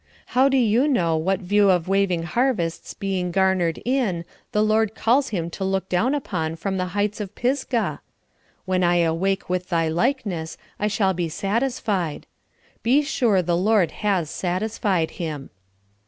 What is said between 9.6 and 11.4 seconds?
thy likeness I shall be